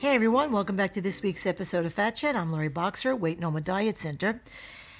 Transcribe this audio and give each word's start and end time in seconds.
Hey 0.00 0.14
everyone, 0.14 0.52
welcome 0.52 0.76
back 0.76 0.92
to 0.92 1.00
this 1.00 1.22
week's 1.22 1.44
episode 1.44 1.84
of 1.84 1.92
Fat 1.92 2.14
Chat. 2.14 2.36
I'm 2.36 2.52
Laurie 2.52 2.68
Boxer, 2.68 3.16
Weight 3.16 3.40
No 3.40 3.50
More 3.50 3.60
Diet 3.60 3.98
Center. 3.98 4.40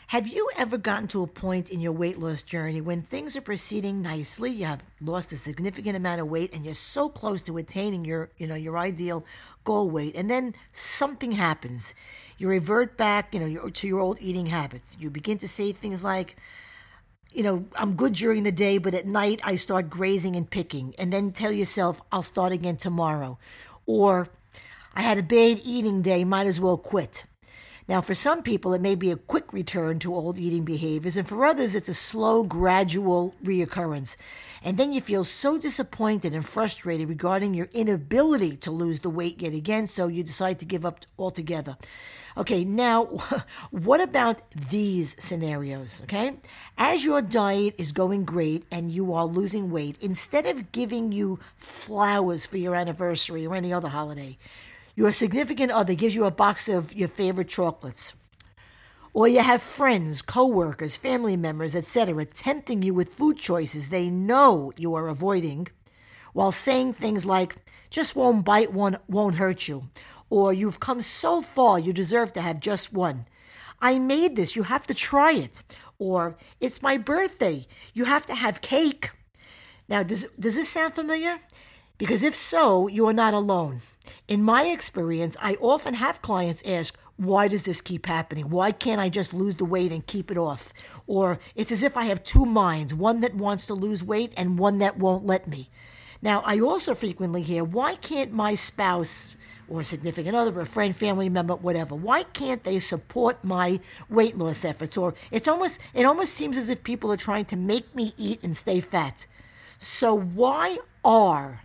Have 0.08 0.26
you 0.26 0.50
ever 0.56 0.76
gotten 0.76 1.06
to 1.08 1.22
a 1.22 1.28
point 1.28 1.70
in 1.70 1.78
your 1.78 1.92
weight 1.92 2.18
loss 2.18 2.42
journey 2.42 2.80
when 2.80 3.02
things 3.02 3.36
are 3.36 3.40
proceeding 3.40 4.02
nicely? 4.02 4.50
You 4.50 4.64
have 4.64 4.82
lost 5.00 5.30
a 5.30 5.36
significant 5.36 5.96
amount 5.96 6.20
of 6.20 6.26
weight 6.26 6.52
and 6.52 6.64
you're 6.64 6.74
so 6.74 7.08
close 7.08 7.40
to 7.42 7.56
attaining 7.58 8.04
your, 8.04 8.32
you 8.38 8.48
know, 8.48 8.56
your 8.56 8.76
ideal 8.76 9.24
goal 9.62 9.88
weight, 9.88 10.16
and 10.16 10.28
then 10.28 10.56
something 10.72 11.30
happens. 11.30 11.94
You 12.36 12.48
revert 12.48 12.96
back, 12.96 13.32
you 13.32 13.38
know, 13.38 13.68
to 13.68 13.86
your 13.86 14.00
old 14.00 14.20
eating 14.20 14.46
habits. 14.46 14.96
You 14.98 15.10
begin 15.10 15.38
to 15.38 15.48
say 15.48 15.70
things 15.70 16.02
like, 16.02 16.34
you 17.30 17.44
know, 17.44 17.66
I'm 17.76 17.94
good 17.94 18.14
during 18.14 18.42
the 18.42 18.50
day, 18.50 18.78
but 18.78 18.94
at 18.94 19.06
night 19.06 19.40
I 19.44 19.54
start 19.54 19.90
grazing 19.90 20.34
and 20.34 20.50
picking, 20.50 20.96
and 20.98 21.12
then 21.12 21.30
tell 21.30 21.52
yourself, 21.52 22.02
I'll 22.10 22.22
start 22.22 22.50
again 22.50 22.78
tomorrow. 22.78 23.38
Or, 23.86 24.28
I 24.98 25.02
had 25.02 25.16
a 25.16 25.22
bad 25.22 25.60
eating 25.64 26.02
day, 26.02 26.24
might 26.24 26.48
as 26.48 26.60
well 26.60 26.76
quit. 26.76 27.24
Now, 27.86 28.00
for 28.00 28.14
some 28.14 28.42
people, 28.42 28.74
it 28.74 28.80
may 28.80 28.96
be 28.96 29.12
a 29.12 29.16
quick 29.16 29.52
return 29.52 30.00
to 30.00 30.12
old 30.12 30.38
eating 30.38 30.64
behaviors, 30.64 31.16
and 31.16 31.26
for 31.26 31.46
others, 31.46 31.76
it's 31.76 31.88
a 31.88 31.94
slow, 31.94 32.42
gradual 32.42 33.32
reoccurrence. 33.42 34.16
And 34.60 34.76
then 34.76 34.92
you 34.92 35.00
feel 35.00 35.22
so 35.22 35.56
disappointed 35.56 36.34
and 36.34 36.44
frustrated 36.44 37.08
regarding 37.08 37.54
your 37.54 37.68
inability 37.72 38.56
to 38.56 38.72
lose 38.72 38.98
the 38.98 39.08
weight 39.08 39.40
yet 39.40 39.54
again, 39.54 39.86
so 39.86 40.08
you 40.08 40.24
decide 40.24 40.58
to 40.58 40.66
give 40.66 40.84
up 40.84 41.04
altogether. 41.16 41.76
Okay, 42.36 42.64
now, 42.64 43.04
what 43.70 44.00
about 44.00 44.42
these 44.50 45.14
scenarios? 45.22 46.02
Okay, 46.02 46.38
as 46.76 47.04
your 47.04 47.22
diet 47.22 47.76
is 47.78 47.92
going 47.92 48.24
great 48.24 48.64
and 48.72 48.90
you 48.90 49.12
are 49.12 49.26
losing 49.26 49.70
weight, 49.70 49.96
instead 50.00 50.44
of 50.44 50.72
giving 50.72 51.12
you 51.12 51.38
flowers 51.54 52.46
for 52.46 52.56
your 52.56 52.74
anniversary 52.74 53.46
or 53.46 53.54
any 53.54 53.72
other 53.72 53.88
holiday, 53.88 54.36
your 54.98 55.12
significant 55.12 55.70
other 55.70 55.94
gives 55.94 56.16
you 56.16 56.24
a 56.24 56.30
box 56.32 56.68
of 56.68 56.92
your 56.92 57.06
favorite 57.06 57.46
chocolates. 57.46 58.14
Or 59.12 59.28
you 59.28 59.38
have 59.38 59.62
friends, 59.62 60.22
coworkers, 60.22 60.96
family 60.96 61.36
members, 61.36 61.76
etc., 61.76 62.24
tempting 62.24 62.82
you 62.82 62.94
with 62.94 63.08
food 63.08 63.38
choices 63.38 63.90
they 63.90 64.10
know 64.10 64.72
you 64.76 64.94
are 64.94 65.06
avoiding, 65.06 65.68
while 66.32 66.50
saying 66.50 66.94
things 66.94 67.24
like, 67.24 67.54
just 67.90 68.16
won't 68.16 68.44
bite 68.44 68.72
one 68.72 68.98
won't 69.06 69.36
hurt 69.36 69.68
you, 69.68 69.88
or 70.30 70.52
you've 70.52 70.80
come 70.80 71.00
so 71.00 71.42
far 71.42 71.78
you 71.78 71.92
deserve 71.92 72.32
to 72.32 72.40
have 72.40 72.58
just 72.58 72.92
one. 72.92 73.26
I 73.80 74.00
made 74.00 74.34
this, 74.34 74.56
you 74.56 74.64
have 74.64 74.84
to 74.88 74.94
try 74.94 75.30
it. 75.30 75.62
Or 76.00 76.36
it's 76.58 76.82
my 76.82 76.96
birthday, 76.96 77.68
you 77.94 78.06
have 78.06 78.26
to 78.26 78.34
have 78.34 78.62
cake. 78.62 79.12
Now, 79.88 80.02
does, 80.02 80.28
does 80.40 80.56
this 80.56 80.68
sound 80.68 80.94
familiar? 80.94 81.38
Because 81.98 82.22
if 82.22 82.34
so, 82.34 82.86
you 82.86 83.06
are 83.08 83.12
not 83.12 83.34
alone. 83.34 83.80
In 84.28 84.42
my 84.42 84.66
experience, 84.66 85.36
I 85.42 85.56
often 85.56 85.94
have 85.94 86.22
clients 86.22 86.62
ask, 86.64 86.96
why 87.16 87.48
does 87.48 87.64
this 87.64 87.80
keep 87.80 88.06
happening? 88.06 88.48
Why 88.48 88.70
can't 88.70 89.00
I 89.00 89.08
just 89.08 89.34
lose 89.34 89.56
the 89.56 89.64
weight 89.64 89.90
and 89.90 90.06
keep 90.06 90.30
it 90.30 90.38
off? 90.38 90.72
Or 91.08 91.40
it's 91.56 91.72
as 91.72 91.82
if 91.82 91.96
I 91.96 92.04
have 92.04 92.22
two 92.22 92.46
minds, 92.46 92.94
one 92.94 93.20
that 93.22 93.34
wants 93.34 93.66
to 93.66 93.74
lose 93.74 94.04
weight 94.04 94.32
and 94.36 94.58
one 94.58 94.78
that 94.78 94.98
won't 94.98 95.26
let 95.26 95.48
me. 95.48 95.68
Now, 96.22 96.42
I 96.46 96.60
also 96.60 96.94
frequently 96.94 97.42
hear, 97.42 97.64
why 97.64 97.96
can't 97.96 98.32
my 98.32 98.54
spouse 98.54 99.36
or 99.68 99.82
significant 99.82 100.34
other, 100.34 100.58
or 100.58 100.64
friend, 100.64 100.96
family 100.96 101.28
member, 101.28 101.54
whatever, 101.54 101.94
why 101.94 102.22
can't 102.22 102.64
they 102.64 102.78
support 102.78 103.44
my 103.44 103.80
weight 104.08 104.38
loss 104.38 104.64
efforts? 104.64 104.96
Or 104.96 105.14
it's 105.30 105.46
almost 105.46 105.80
it 105.92 106.04
almost 106.04 106.32
seems 106.32 106.56
as 106.56 106.68
if 106.68 106.82
people 106.82 107.12
are 107.12 107.18
trying 107.18 107.44
to 107.46 107.56
make 107.56 107.94
me 107.94 108.14
eat 108.16 108.42
and 108.42 108.56
stay 108.56 108.80
fat. 108.80 109.26
So 109.78 110.14
why 110.14 110.78
are 111.04 111.62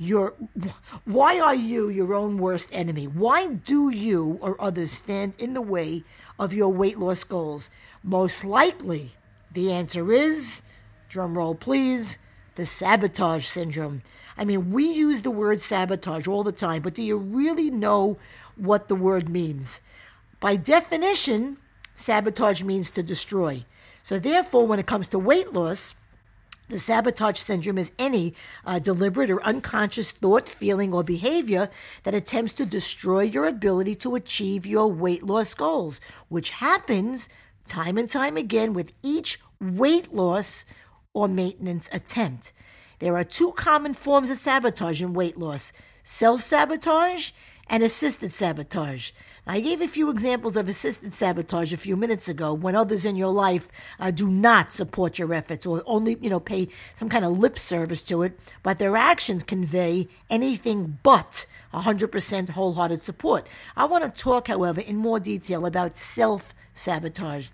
your 0.00 0.30
why 1.04 1.38
are 1.38 1.54
you 1.54 1.90
your 1.90 2.14
own 2.14 2.38
worst 2.38 2.70
enemy? 2.72 3.06
Why 3.06 3.48
do 3.48 3.90
you 3.90 4.38
or 4.40 4.60
others 4.60 4.90
stand 4.90 5.34
in 5.38 5.52
the 5.52 5.60
way 5.60 6.04
of 6.38 6.54
your 6.54 6.72
weight 6.72 6.98
loss 6.98 7.22
goals? 7.22 7.68
Most 8.02 8.42
likely, 8.42 9.12
the 9.52 9.70
answer 9.70 10.10
is 10.10 10.62
drum 11.10 11.36
roll 11.36 11.54
please, 11.54 12.16
the 12.54 12.64
sabotage 12.64 13.44
syndrome. 13.44 14.00
I 14.38 14.46
mean, 14.46 14.70
we 14.70 14.90
use 14.90 15.20
the 15.20 15.30
word 15.30 15.60
sabotage 15.60 16.26
all 16.26 16.44
the 16.44 16.50
time, 16.50 16.80
but 16.80 16.94
do 16.94 17.02
you 17.02 17.18
really 17.18 17.70
know 17.70 18.16
what 18.56 18.88
the 18.88 18.94
word 18.94 19.28
means? 19.28 19.82
By 20.40 20.56
definition, 20.56 21.58
sabotage 21.94 22.62
means 22.62 22.90
to 22.92 23.02
destroy. 23.02 23.66
So, 24.02 24.18
therefore, 24.18 24.66
when 24.66 24.78
it 24.78 24.86
comes 24.86 25.08
to 25.08 25.18
weight 25.18 25.52
loss, 25.52 25.94
the 26.70 26.78
sabotage 26.78 27.38
syndrome 27.38 27.78
is 27.78 27.92
any 27.98 28.34
uh, 28.64 28.78
deliberate 28.78 29.30
or 29.30 29.42
unconscious 29.44 30.10
thought, 30.12 30.48
feeling, 30.48 30.94
or 30.94 31.02
behavior 31.02 31.68
that 32.04 32.14
attempts 32.14 32.54
to 32.54 32.64
destroy 32.64 33.22
your 33.22 33.46
ability 33.46 33.94
to 33.96 34.14
achieve 34.14 34.64
your 34.64 34.90
weight 34.90 35.22
loss 35.22 35.54
goals, 35.54 36.00
which 36.28 36.50
happens 36.50 37.28
time 37.66 37.98
and 37.98 38.08
time 38.08 38.36
again 38.36 38.72
with 38.72 38.92
each 39.02 39.38
weight 39.60 40.14
loss 40.14 40.64
or 41.12 41.28
maintenance 41.28 41.88
attempt. 41.92 42.52
There 43.00 43.16
are 43.16 43.24
two 43.24 43.52
common 43.52 43.94
forms 43.94 44.30
of 44.30 44.38
sabotage 44.38 45.02
in 45.02 45.12
weight 45.12 45.38
loss 45.38 45.72
self 46.02 46.40
sabotage 46.40 47.30
and 47.70 47.84
assisted 47.84 48.32
sabotage. 48.32 49.12
I 49.46 49.60
gave 49.60 49.80
a 49.80 49.88
few 49.88 50.10
examples 50.10 50.56
of 50.56 50.68
assisted 50.68 51.14
sabotage 51.14 51.72
a 51.72 51.78
few 51.78 51.96
minutes 51.96 52.28
ago 52.28 52.52
when 52.52 52.74
others 52.74 53.04
in 53.04 53.16
your 53.16 53.32
life 53.32 53.68
uh, 53.98 54.10
do 54.10 54.28
not 54.28 54.74
support 54.74 55.18
your 55.18 55.32
efforts 55.32 55.64
or 55.64 55.82
only, 55.86 56.18
you 56.20 56.28
know, 56.28 56.40
pay 56.40 56.68
some 56.92 57.08
kind 57.08 57.24
of 57.24 57.38
lip 57.38 57.58
service 57.58 58.02
to 58.02 58.22
it, 58.22 58.38
but 58.62 58.78
their 58.78 58.96
actions 58.96 59.44
convey 59.44 60.08
anything 60.28 60.98
but 61.02 61.46
100% 61.72 62.50
wholehearted 62.50 63.02
support. 63.02 63.46
I 63.76 63.84
want 63.84 64.04
to 64.04 64.22
talk, 64.22 64.48
however, 64.48 64.80
in 64.80 64.96
more 64.96 65.20
detail 65.20 65.64
about 65.64 65.96
self 65.96 66.52
sabotage. 66.74 67.48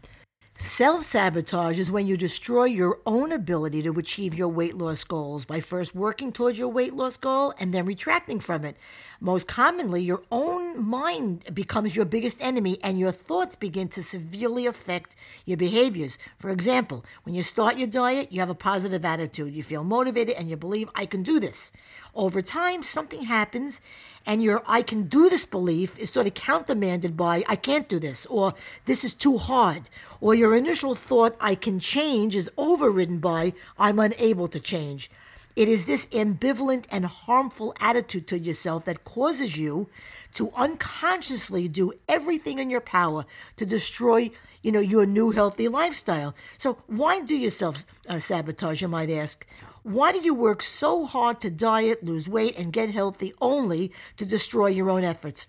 Self 0.58 1.02
sabotage 1.02 1.78
is 1.78 1.90
when 1.90 2.06
you 2.06 2.16
destroy 2.16 2.64
your 2.64 2.98
own 3.04 3.30
ability 3.30 3.82
to 3.82 3.98
achieve 3.98 4.34
your 4.34 4.48
weight 4.48 4.74
loss 4.74 5.04
goals 5.04 5.44
by 5.44 5.60
first 5.60 5.94
working 5.94 6.32
towards 6.32 6.58
your 6.58 6.68
weight 6.68 6.94
loss 6.94 7.18
goal 7.18 7.52
and 7.58 7.74
then 7.74 7.84
retracting 7.84 8.40
from 8.40 8.64
it. 8.64 8.78
Most 9.20 9.46
commonly, 9.46 10.02
your 10.02 10.22
own 10.32 10.82
mind 10.82 11.44
becomes 11.52 11.94
your 11.94 12.06
biggest 12.06 12.42
enemy 12.42 12.78
and 12.82 12.98
your 12.98 13.12
thoughts 13.12 13.54
begin 13.54 13.88
to 13.88 14.02
severely 14.02 14.64
affect 14.64 15.14
your 15.44 15.58
behaviors. 15.58 16.16
For 16.38 16.48
example, 16.48 17.04
when 17.24 17.34
you 17.34 17.42
start 17.42 17.76
your 17.76 17.86
diet, 17.86 18.32
you 18.32 18.40
have 18.40 18.48
a 18.48 18.54
positive 18.54 19.04
attitude, 19.04 19.54
you 19.54 19.62
feel 19.62 19.84
motivated, 19.84 20.36
and 20.36 20.48
you 20.48 20.56
believe, 20.56 20.88
I 20.94 21.04
can 21.04 21.22
do 21.22 21.38
this. 21.38 21.70
Over 22.16 22.40
time, 22.40 22.82
something 22.82 23.24
happens, 23.24 23.82
and 24.24 24.42
your 24.42 24.62
I 24.66 24.80
can 24.80 25.02
do 25.02 25.28
this 25.28 25.44
belief 25.44 25.98
is 25.98 26.10
sort 26.10 26.26
of 26.26 26.32
countermanded 26.32 27.14
by 27.14 27.44
I 27.46 27.56
can't 27.56 27.90
do 27.90 27.98
this, 27.98 28.24
or 28.24 28.54
this 28.86 29.04
is 29.04 29.12
too 29.12 29.36
hard, 29.36 29.90
or 30.18 30.34
your 30.34 30.56
initial 30.56 30.94
thought 30.94 31.36
I 31.42 31.54
can 31.54 31.78
change 31.78 32.34
is 32.34 32.50
overridden 32.56 33.18
by 33.18 33.52
I'm 33.78 33.98
unable 33.98 34.48
to 34.48 34.58
change. 34.58 35.10
It 35.56 35.68
is 35.68 35.84
this 35.84 36.06
ambivalent 36.06 36.86
and 36.90 37.04
harmful 37.04 37.74
attitude 37.80 38.26
to 38.28 38.38
yourself 38.38 38.86
that 38.86 39.04
causes 39.04 39.58
you 39.58 39.90
to 40.34 40.50
unconsciously 40.56 41.68
do 41.68 41.92
everything 42.08 42.58
in 42.58 42.70
your 42.70 42.80
power 42.80 43.26
to 43.58 43.66
destroy 43.66 44.30
you 44.62 44.72
know 44.72 44.80
your 44.80 45.06
new 45.06 45.30
healthy 45.30 45.68
lifestyle 45.68 46.34
so 46.58 46.78
why 46.88 47.20
do 47.20 47.36
yourself 47.36 47.86
uh, 48.08 48.18
sabotage 48.18 48.82
you 48.82 48.88
might 48.88 49.08
ask 49.08 49.46
why 49.86 50.10
do 50.10 50.18
you 50.18 50.34
work 50.34 50.62
so 50.62 51.04
hard 51.04 51.38
to 51.38 51.48
diet, 51.48 52.02
lose 52.02 52.28
weight, 52.28 52.58
and 52.58 52.72
get 52.72 52.90
healthy 52.90 53.32
only 53.40 53.92
to 54.16 54.26
destroy 54.26 54.66
your 54.66 54.90
own 54.90 55.04
efforts? 55.04 55.46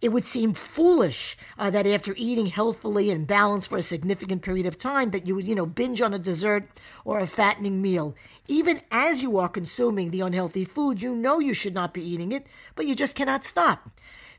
It 0.00 0.08
would 0.08 0.24
seem 0.24 0.54
foolish 0.54 1.36
uh, 1.58 1.68
that 1.68 1.86
after 1.86 2.14
eating 2.16 2.46
healthfully 2.46 3.10
and 3.10 3.26
balanced 3.26 3.68
for 3.68 3.76
a 3.76 3.82
significant 3.82 4.40
period 4.40 4.64
of 4.64 4.78
time 4.78 5.10
that 5.10 5.26
you 5.26 5.34
would, 5.34 5.46
you 5.46 5.54
know, 5.54 5.66
binge 5.66 6.00
on 6.00 6.14
a 6.14 6.18
dessert 6.18 6.66
or 7.04 7.20
a 7.20 7.26
fattening 7.26 7.82
meal. 7.82 8.14
Even 8.48 8.80
as 8.90 9.20
you 9.20 9.36
are 9.36 9.50
consuming 9.50 10.10
the 10.10 10.22
unhealthy 10.22 10.64
food, 10.64 11.02
you 11.02 11.14
know 11.14 11.38
you 11.38 11.52
should 11.52 11.74
not 11.74 11.92
be 11.92 12.02
eating 12.02 12.32
it, 12.32 12.46
but 12.74 12.86
you 12.86 12.94
just 12.94 13.14
cannot 13.14 13.44
stop. 13.44 13.90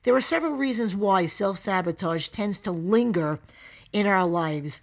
There 0.01 0.15
are 0.15 0.21
several 0.21 0.53
reasons 0.53 0.95
why 0.95 1.27
self-sabotage 1.27 2.29
tends 2.29 2.57
to 2.59 2.71
linger 2.71 3.39
in 3.93 4.07
our 4.07 4.25
lives. 4.25 4.81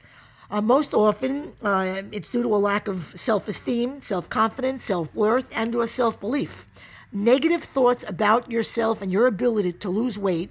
Uh, 0.52 0.60
most 0.60 0.92
often, 0.92 1.50
uh, 1.62 2.02
it's 2.12 2.28
due 2.28 2.42
to 2.42 2.54
a 2.54 2.60
lack 2.60 2.86
of 2.86 2.98
self 3.18 3.48
esteem, 3.48 4.02
self 4.02 4.28
confidence, 4.28 4.84
self 4.84 5.12
worth, 5.14 5.48
and 5.56 5.74
or 5.74 5.86
self 5.86 6.20
belief. 6.20 6.66
Negative 7.10 7.64
thoughts 7.64 8.04
about 8.06 8.50
yourself 8.50 9.00
and 9.00 9.10
your 9.10 9.26
ability 9.26 9.72
to 9.72 9.88
lose 9.88 10.18
weight 10.18 10.50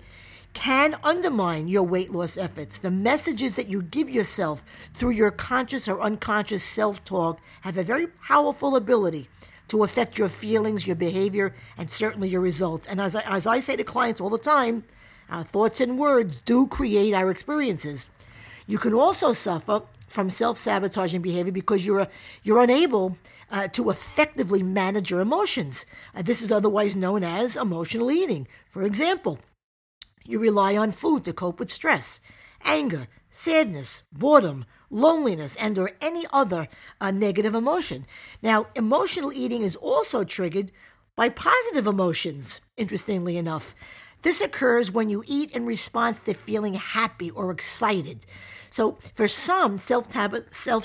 can 0.54 0.96
undermine 1.04 1.68
your 1.68 1.84
weight 1.84 2.12
loss 2.12 2.36
efforts. 2.36 2.80
The 2.80 2.90
messages 2.90 3.54
that 3.54 3.68
you 3.68 3.84
give 3.84 4.10
yourself 4.10 4.64
through 4.96 5.12
your 5.12 5.30
conscious 5.30 5.88
or 5.88 6.02
unconscious 6.02 6.64
self 6.64 7.06
talk 7.06 7.40
have 7.62 7.78
a 7.78 7.84
very 7.84 8.08
powerful 8.08 8.76
ability 8.76 9.30
to 9.68 9.84
affect 9.84 10.18
your 10.18 10.30
feelings, 10.30 10.88
your 10.88 10.96
behavior, 10.96 11.54
and 11.78 11.92
certainly 11.92 12.28
your 12.28 12.42
results. 12.42 12.88
And 12.88 13.00
as 13.00 13.14
I, 13.14 13.22
as 13.22 13.46
I 13.46 13.60
say 13.60 13.76
to 13.76 13.84
clients 13.84 14.20
all 14.20 14.32
the 14.32 14.40
time, 14.40 14.84
our 15.30 15.44
thoughts 15.44 15.80
and 15.80 16.00
words 16.00 16.42
do 16.42 16.66
create 16.66 17.14
our 17.14 17.30
experiences. 17.30 18.10
You 18.68 18.78
can 18.78 18.94
also 18.94 19.34
suffer 19.34 19.84
from 20.08 20.30
self-sabotaging 20.30 21.22
behavior 21.22 21.52
because 21.52 21.86
you're 21.86 22.08
you're 22.44 22.62
unable 22.62 23.18
uh, 23.50 23.68
to 23.70 23.90
effectively 23.90 24.62
manage 24.62 25.10
your 25.10 25.22
emotions. 25.22 25.86
Uh, 26.16 26.22
this 26.22 26.42
is 26.42 26.52
otherwise 26.52 26.96
known 26.96 27.24
as 27.24 27.56
emotional 27.56 28.12
eating. 28.12 28.48
For 28.68 28.84
example, 28.84 29.40
you 30.26 30.40
rely 30.40 30.76
on 30.76 30.92
food 30.92 31.26
to 31.26 31.34
cope 31.34 31.60
with 31.60 31.72
stress, 31.72 32.22
anger, 32.64 33.08
sadness, 33.30 34.04
boredom, 34.12 34.66
loneliness, 34.90 35.56
and 35.56 35.80
or 35.80 35.92
any 36.02 36.26
other 36.32 36.68
uh, 37.00 37.12
negative 37.12 37.56
emotion. 37.56 38.06
Now, 38.42 38.68
emotional 38.76 39.34
eating 39.34 39.64
is 39.64 39.76
also 39.76 40.24
triggered 40.24 40.72
by 41.16 41.30
positive 41.30 41.88
emotions, 41.88 42.62
interestingly 42.78 43.38
enough. 43.38 43.76
This 44.22 44.42
occurs 44.42 44.92
when 44.92 45.10
you 45.10 45.24
eat 45.26 45.52
in 45.56 45.66
response 45.66 46.22
to 46.22 46.34
feeling 46.34 46.76
happy 46.76 47.32
or 47.32 47.52
excited. 47.52 48.26
So 48.70 48.98
for 49.16 49.28
some, 49.28 49.78
self 49.78 50.08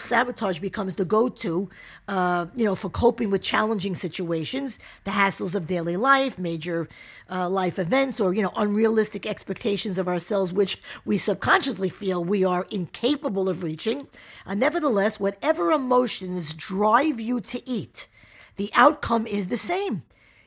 sabotage 0.01 0.59
becomes 0.59 0.95
the 0.95 1.05
go 1.05 1.29
to, 1.29 1.71
uh, 2.09 2.47
you 2.53 2.65
know, 2.65 2.75
for 2.75 2.91
coping 2.91 3.31
with 3.31 3.43
challenging 3.43 3.95
situations, 3.95 4.81
the 5.05 5.13
hassles 5.13 5.55
of 5.55 5.69
daily 5.69 5.97
life, 5.97 6.37
major 6.37 6.89
uh, 7.31 7.49
life 7.49 7.79
events, 7.79 8.21
or 8.21 8.35
you 8.35 8.43
know, 8.43 8.51
unrealistic 8.57 9.25
expectations 9.25 9.99
of 9.99 10.09
ourselves, 10.09 10.53
which 10.53 10.83
we 11.05 11.17
subconsciously 11.17 11.89
feel 11.89 12.25
we 12.25 12.43
are 12.43 12.67
incapable 12.73 13.49
of 13.49 13.63
reaching. 13.63 14.09
Uh, 14.45 14.55
nevertheless, 14.55 15.21
whatever 15.21 15.71
emotions 15.71 16.55
drive 16.55 17.21
you 17.21 17.41
to 17.41 17.69
eat, 17.69 18.09
the 18.57 18.71
outcome 18.75 19.29
is 19.29 19.47
the 19.47 19.57
same. 19.57 20.03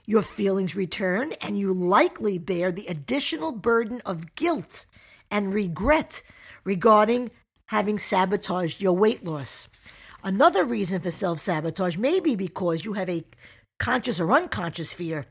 Your 0.10 0.24
feelings 0.24 0.76
return, 0.76 1.34
and 1.40 1.56
you 1.56 1.72
likely 1.72 2.40
bear 2.40 2.72
the 2.72 2.88
additional 2.88 3.52
burden 3.52 4.02
of 4.08 4.34
guilt 4.34 4.88
and 5.30 5.54
regret 5.54 6.24
regarding 6.64 7.30
having 7.68 8.00
sabotaged 8.00 8.82
your 8.82 8.94
weight 8.94 9.24
loss. 9.24 9.68
Another 10.24 10.66
reason 10.66 11.00
for 11.00 11.12
self 11.12 11.38
sabotage 11.38 11.96
may 11.96 12.20
be 12.20 12.36
because 12.36 12.84
you 12.84 12.94
have 12.94 13.08
a 13.08 13.24
conscious 13.78 14.20
or 14.20 14.32
unconscious 14.34 14.96
fear 14.96 15.28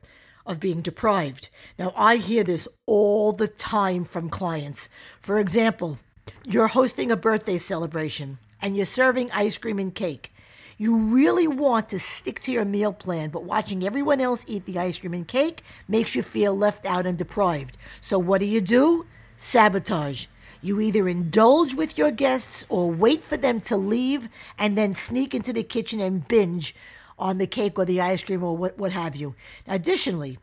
of 0.47 0.61
being 0.61 0.81
deprived. 0.81 1.49
Now, 1.77 1.93
I 1.97 2.19
hear 2.19 2.45
this 2.45 2.69
all 2.87 3.33
the 3.33 3.49
time 3.49 4.05
from 4.05 4.31
clients. 4.31 4.89
For 5.19 5.41
example, 5.41 5.99
you're 6.45 6.69
hosting 6.69 7.11
a 7.11 7.17
birthday 7.17 7.59
celebration 7.59 8.39
and 8.63 8.77
you're 8.77 8.87
serving 8.87 9.33
ice 9.33 9.59
cream 9.59 9.81
and 9.81 9.93
cake. 9.93 10.33
You 10.81 10.97
really 10.97 11.49
want 11.49 11.89
to 11.89 11.99
stick 11.99 12.39
to 12.43 12.53
your 12.53 12.65
meal 12.65 12.93
plan, 12.93 13.31
but 13.31 13.43
watching 13.43 13.85
everyone 13.85 14.21
else 14.21 14.45
eat 14.47 14.65
the 14.65 14.79
ice 14.79 14.97
cream 14.97 15.13
and 15.13 15.27
cake 15.27 15.65
makes 15.89 16.15
you 16.15 16.23
feel 16.23 16.57
left 16.57 16.87
out 16.87 17.05
and 17.05 17.19
deprived. 17.19 17.77
So, 18.01 18.17
what 18.17 18.39
do 18.39 18.47
you 18.47 18.61
do? 18.61 19.05
Sabotage. 19.37 20.27
You 20.63 20.81
either 20.81 21.09
indulge 21.09 21.75
with 21.75 21.99
your 21.99 22.13
guests 22.13 22.65
or 22.69 22.93
wait 22.93 23.25
for 23.25 23.37
them 23.37 23.61
to 23.63 23.77
leave 23.77 24.29
and 24.57 24.79
then 24.79 24.95
sneak 24.95 25.35
into 25.35 25.53
the 25.53 25.65
kitchen 25.65 25.99
and 25.99 26.29
binge 26.29 26.77
on 27.19 27.39
the 27.39 27.49
cake 27.49 27.77
or 27.77 27.85
the 27.85 28.01
ice 28.01 28.23
cream 28.23 28.45
or 28.45 28.57
what, 28.57 28.79
what 28.79 28.93
have 28.93 29.17
you. 29.17 29.35
Additionally, 29.67 30.39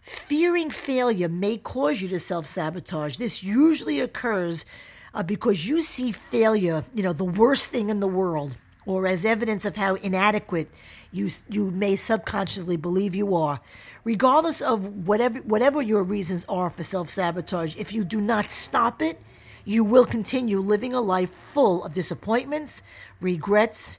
fearing 0.00 0.70
failure 0.70 1.28
may 1.28 1.56
cause 1.56 2.00
you 2.00 2.06
to 2.10 2.20
self 2.20 2.46
sabotage. 2.46 3.16
This 3.16 3.42
usually 3.42 3.98
occurs 3.98 4.64
uh, 5.14 5.24
because 5.24 5.66
you 5.66 5.82
see 5.82 6.12
failure, 6.12 6.84
you 6.94 7.02
know, 7.02 7.12
the 7.12 7.24
worst 7.24 7.70
thing 7.70 7.90
in 7.90 7.98
the 7.98 8.06
world, 8.06 8.56
or 8.90 9.06
as 9.06 9.24
evidence 9.24 9.64
of 9.64 9.76
how 9.76 9.94
inadequate 9.94 10.68
you 11.12 11.30
you 11.48 11.70
may 11.70 11.94
subconsciously 11.94 12.76
believe 12.76 13.14
you 13.14 13.34
are. 13.34 13.60
Regardless 14.02 14.60
of 14.60 15.06
whatever 15.06 15.38
whatever 15.40 15.80
your 15.80 16.02
reasons 16.02 16.44
are 16.48 16.70
for 16.70 16.82
self 16.82 17.08
sabotage, 17.08 17.76
if 17.76 17.92
you 17.92 18.04
do 18.04 18.20
not 18.20 18.50
stop 18.50 19.00
it, 19.00 19.20
you 19.64 19.84
will 19.84 20.04
continue 20.04 20.58
living 20.58 20.92
a 20.92 21.00
life 21.00 21.30
full 21.30 21.84
of 21.84 21.94
disappointments, 21.94 22.82
regrets, 23.20 23.98